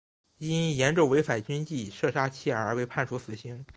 [0.39, 3.63] 因严重违反军纪射杀妻儿而被判处死刑。